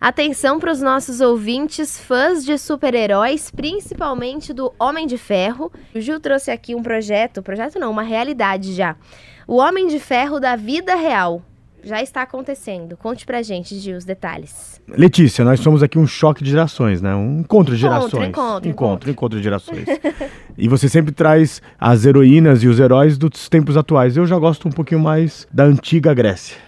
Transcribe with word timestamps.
Atenção 0.00 0.60
para 0.60 0.70
os 0.70 0.80
nossos 0.80 1.20
ouvintes, 1.20 1.98
fãs 1.98 2.44
de 2.44 2.56
super-heróis, 2.56 3.50
principalmente 3.50 4.52
do 4.52 4.72
Homem 4.78 5.08
de 5.08 5.18
Ferro. 5.18 5.72
O 5.92 6.00
Gil 6.00 6.20
trouxe 6.20 6.52
aqui 6.52 6.72
um 6.72 6.84
projeto, 6.84 7.42
projeto 7.42 7.80
não, 7.80 7.90
uma 7.90 8.04
realidade 8.04 8.74
já. 8.74 8.94
O 9.44 9.56
Homem 9.56 9.88
de 9.88 9.98
Ferro 9.98 10.38
da 10.38 10.54
vida 10.54 10.94
real. 10.94 11.42
Já 11.82 12.00
está 12.00 12.22
acontecendo. 12.22 12.96
Conte 12.96 13.26
pra 13.26 13.42
gente, 13.42 13.76
Gil, 13.76 13.96
os 13.96 14.04
detalhes. 14.04 14.80
Letícia, 14.86 15.44
nós 15.44 15.58
somos 15.58 15.82
aqui 15.82 15.98
um 15.98 16.06
choque 16.06 16.44
de 16.44 16.50
gerações, 16.52 17.02
né? 17.02 17.12
Um 17.16 17.40
encontro 17.40 17.74
de 17.74 17.80
gerações. 17.80 18.28
Encontro, 18.28 18.28
encontro, 18.28 18.70
encontro, 18.70 19.10
encontro 19.10 19.38
de 19.38 19.42
gerações. 19.42 19.84
e 20.56 20.68
você 20.68 20.88
sempre 20.88 21.10
traz 21.10 21.60
as 21.76 22.06
heroínas 22.06 22.62
e 22.62 22.68
os 22.68 22.78
heróis 22.78 23.18
dos 23.18 23.48
tempos 23.48 23.76
atuais. 23.76 24.16
Eu 24.16 24.26
já 24.26 24.38
gosto 24.38 24.68
um 24.68 24.70
pouquinho 24.70 25.00
mais 25.00 25.44
da 25.52 25.64
antiga 25.64 26.14
Grécia. 26.14 26.67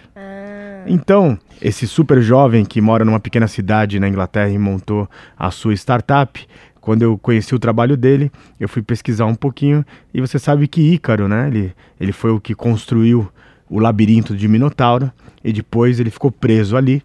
Então, 0.85 1.37
esse 1.61 1.87
super 1.87 2.21
jovem 2.21 2.65
que 2.65 2.81
mora 2.81 3.05
numa 3.05 3.19
pequena 3.19 3.47
cidade 3.47 3.99
na 3.99 4.07
Inglaterra 4.07 4.49
e 4.49 4.57
montou 4.57 5.09
a 5.37 5.51
sua 5.51 5.73
startup, 5.73 6.47
quando 6.79 7.03
eu 7.03 7.17
conheci 7.17 7.53
o 7.53 7.59
trabalho 7.59 7.95
dele, 7.95 8.31
eu 8.59 8.67
fui 8.67 8.81
pesquisar 8.81 9.25
um 9.25 9.35
pouquinho 9.35 9.85
e 10.13 10.19
você 10.19 10.39
sabe 10.39 10.67
que 10.67 10.81
Ícaro, 10.81 11.27
né? 11.27 11.47
Ele, 11.47 11.73
ele 11.99 12.11
foi 12.11 12.31
o 12.31 12.39
que 12.39 12.55
construiu 12.55 13.31
o 13.69 13.79
labirinto 13.79 14.35
de 14.35 14.47
Minotauro 14.47 15.11
e 15.43 15.53
depois 15.53 15.99
ele 15.99 16.09
ficou 16.09 16.31
preso 16.31 16.75
ali. 16.75 17.03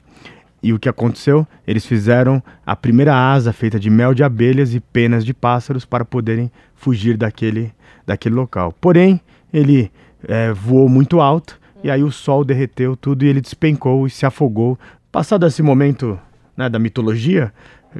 E 0.63 0.73
o 0.73 0.79
que 0.79 0.89
aconteceu? 0.89 1.47
Eles 1.67 1.85
fizeram 1.85 2.43
a 2.65 2.75
primeira 2.75 3.15
asa 3.15 3.53
feita 3.53 3.79
de 3.79 3.91
mel 3.91 4.15
de 4.15 4.25
abelhas 4.25 4.75
e 4.75 4.81
penas 4.81 5.25
de 5.25 5.35
pássaros 5.35 5.85
para 5.85 6.05
poderem 6.05 6.51
fugir 6.75 7.17
daquele, 7.17 7.73
daquele 8.07 8.35
local. 8.35 8.73
Porém, 8.81 9.21
ele 9.53 9.93
é, 10.27 10.53
voou 10.53 10.89
muito 10.89 11.21
alto 11.21 11.61
e 11.87 11.91
aí 11.91 12.03
o 12.03 12.11
sol 12.11 12.45
derreteu 12.45 12.97
tudo 12.97 13.25
e 13.25 13.29
ele 13.29 13.41
despencou 13.41 14.09
e 14.09 14.11
se 14.11 14.27
afogou. 14.27 14.77
Passado 15.13 15.47
esse 15.47 15.63
momento 15.63 16.19
né, 16.57 16.69
da 16.69 16.81
mitologia, 16.81 17.53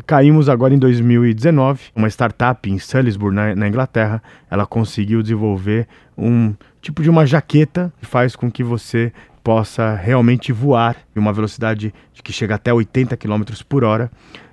caímos 0.05 0.49
agora 0.49 0.75
em 0.75 0.79
2019. 0.79 1.93
Uma 1.95 2.09
startup 2.09 2.69
em 2.69 2.81
Salisbury, 2.81 3.33
na, 3.33 3.55
na, 3.55 3.69
Inglaterra, 3.69 4.21
ela 4.51 4.67
conseguiu 4.67 5.23
desenvolver 5.23 5.87
um 6.19 6.53
tipo 6.83 7.01
de 7.01 7.09
uma 7.09 7.25
jaqueta 7.25 7.93
que 8.01 8.07
faz 8.07 8.35
com 8.35 8.51
que 8.51 8.65
você 8.65 9.13
possa 9.45 9.95
realmente 9.95 10.51
voar 10.51 10.97
em 11.15 11.21
uma 11.21 11.33
velocidade 11.33 11.95
que 12.25 12.33
chega 12.33 12.57
até 12.57 12.75
80 12.75 13.17
km 13.17 13.45
por 13.69 13.85
hora 13.85 14.11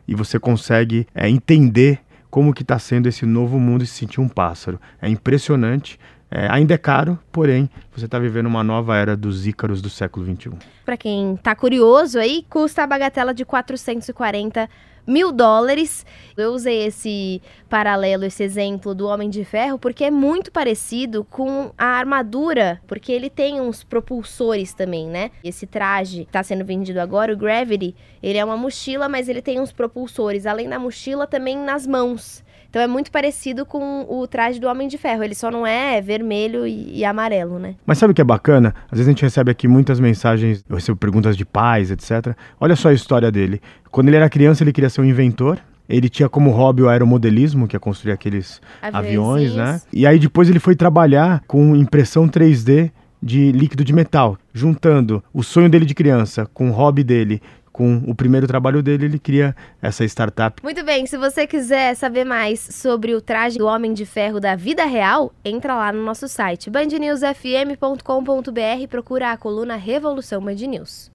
e 0.08 0.14
você 0.14 0.38
consegue 0.38 1.08
é, 1.16 1.28
entender 1.28 2.02
como 2.30 2.54
que 2.54 2.62
está 2.62 2.78
sendo 2.78 3.10
esse 3.10 3.26
novo 3.26 3.60
mundo 3.60 3.84
e 3.84 3.88
se 3.88 3.96
sentir 3.96 4.22
um 4.22 4.30
pássaro. 4.30 4.80
É 5.02 5.10
impressionante. 5.10 6.00
É, 6.36 6.48
ainda 6.50 6.74
é 6.74 6.78
caro, 6.80 7.20
porém, 7.32 7.70
você 7.96 8.06
está 8.06 8.18
vivendo 8.18 8.48
uma 8.48 8.64
nova 8.64 8.98
era 8.98 9.16
dos 9.16 9.46
ícaros 9.46 9.84
do 9.84 9.90
século 9.90 10.26
XXI. 10.26 10.50
Para 10.84 10.98
quem 10.98 11.36
está 11.36 11.54
curioso 11.54 12.18
aí, 12.18 12.44
custa 12.50 12.82
a 12.82 12.88
bagatela 12.88 13.36
de 13.36 13.46
440 13.46 14.68
mil 15.06 15.32
dólares. 15.32 16.04
Eu 16.36 16.54
usei 16.54 16.88
esse 16.88 17.40
paralelo, 17.70 18.26
esse 18.26 18.42
exemplo 18.42 18.96
do 18.96 19.06
Homem 19.06 19.30
de 19.30 19.46
Ferro, 19.46 19.78
porque 19.78 20.06
é 20.06 20.10
muito 20.10 20.52
parecido 20.52 21.24
com 21.24 21.72
a 21.78 21.86
armadura, 21.86 22.82
porque 22.88 23.12
ele 23.12 23.30
tem 23.30 23.62
uns 23.62 23.84
propulsores 23.84 24.74
também, 24.74 25.08
né? 25.08 25.30
Esse 25.44 25.68
traje 25.68 26.24
está 26.24 26.42
sendo 26.42 26.66
vendido 26.66 27.00
agora, 27.00 27.32
o 27.32 27.38
Gravity, 27.38 27.96
ele 28.24 28.40
é 28.40 28.44
uma 28.44 28.58
mochila, 28.58 29.08
mas 29.08 29.30
ele 29.30 29.42
tem 29.44 29.60
uns 29.60 29.72
propulsores, 29.72 30.48
além 30.48 30.68
da 30.68 30.80
mochila, 30.80 31.28
também 31.28 31.56
nas 31.56 31.86
mãos. 31.86 32.44
Então 32.74 32.82
é 32.82 32.88
muito 32.88 33.12
parecido 33.12 33.68
com 33.68 34.04
o 34.10 34.26
traje 34.26 34.60
do 34.60 34.68
Homem 34.68 34.88
de 34.88 34.98
Ferro. 34.98 35.24
Ele 35.24 35.36
só 35.36 35.52
não 35.52 35.66
é 35.66 36.02
vermelho 36.02 36.66
e, 36.66 37.02
e, 37.02 37.06
amarelo, 37.06 37.60
né? 37.60 37.76
Mas 37.86 38.00
sabe 38.00 38.14
o 38.14 38.16
que 38.16 38.22
é 38.22 38.24
bacana? 38.26 38.74
Às 38.86 38.98
vezes 38.98 39.10
a 39.10 39.12
gente 39.12 39.22
recebe 39.22 39.52
aqui 39.52 39.68
muitas 39.68 40.00
mensagens, 40.00 40.66
eu 40.68 40.76
recebo 40.76 40.98
perguntas 40.98 41.38
de 41.38 41.46
pais, 41.46 41.92
etc. 41.92 42.36
Olha 42.60 42.76
só 42.76 42.90
a 42.90 42.94
história 42.94 43.32
dele. 43.32 43.62
Quando 43.92 44.08
ele 44.08 44.18
era 44.18 44.28
criança, 44.28 44.64
ele 44.64 44.74
queria 44.74 44.90
ser 44.90 45.02
um 45.02 45.06
inventor. 45.06 45.60
Ele 45.88 46.10
tinha 46.10 46.28
como 46.28 46.50
hobby 46.50 46.82
o 46.82 46.90
aeromodelismo, 46.90 47.68
que 47.68 47.76
é 47.76 47.80
construir 47.80 48.12
aqueles 48.12 48.60
aviões, 48.82 49.54
né? 49.54 49.80
E 49.94 50.08
aí 50.08 50.18
depois 50.18 50.50
ele 50.50 50.60
foi 50.60 50.76
trabalhar 50.76 51.44
com 51.46 51.76
impressão 51.76 52.28
3D 52.28 52.90
de 53.22 53.52
líquido 53.52 53.84
de 53.84 53.94
metal, 53.94 54.36
juntando 54.52 55.24
o 55.32 55.44
sonho 55.44 55.70
dele 55.70 55.86
de 55.86 55.94
criança 55.94 56.50
com 56.52 56.72
o 56.72 56.74
hobby 56.74 57.04
dele 57.04 57.40
com 57.74 57.98
o 58.08 58.14
primeiro 58.14 58.46
trabalho 58.46 58.84
dele, 58.84 59.06
ele 59.06 59.20
cria 59.20 59.56
essa 59.82 60.06
startup. 60.06 60.62
Muito 60.64 60.86
bem, 60.86 61.08
se 61.08 61.18
você 61.18 61.48
quiser 61.48 61.96
saber 61.96 62.24
mais 62.24 62.60
sobre 62.60 63.16
o 63.16 63.20
traje 63.20 63.58
do 63.58 63.66
Homem 63.66 63.94
de 63.94 64.06
Ferro 64.06 64.40
da 64.40 64.56
vida 64.56 64.86
real, 64.86 65.34
entra 65.44 65.76
lá 65.76 65.92
no 65.92 66.04
nosso 66.04 66.28
site 66.28 66.70
bandnewsfm.com.br 66.70 68.80
e 68.80 68.88
procura 68.88 69.32
a 69.32 69.38
coluna 69.38 69.76
Revolução 69.76 70.40
Band 70.40 70.54
News. 70.54 71.12